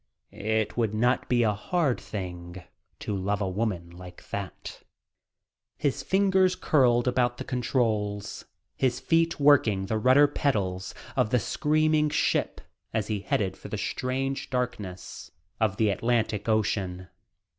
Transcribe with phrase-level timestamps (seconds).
[0.31, 2.63] It would not be a hard thing
[3.01, 4.81] to love a woman like that.
[5.77, 8.45] His fingers curled about the controls,
[8.75, 12.61] his feet working the rudder pedals of the screaming ship
[12.91, 15.29] as he headed for the strange darkness
[15.59, 17.09] of the Atlantic Ocean.